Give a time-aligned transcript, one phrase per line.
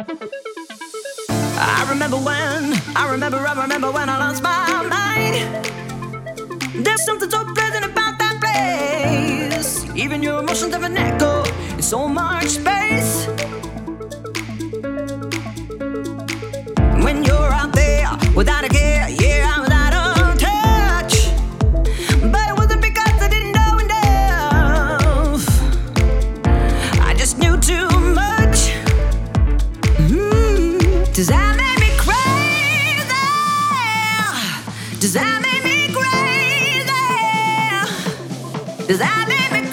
[0.00, 5.66] I remember when, I remember, I remember when I lost my mind.
[6.84, 9.84] There's something so pleasant about that place.
[9.96, 11.42] Even your emotions have an echo
[11.72, 13.26] in so much space.
[31.18, 33.02] Does that make me crazy?
[35.00, 36.86] Does that make me crazy?
[38.86, 39.68] Does that make me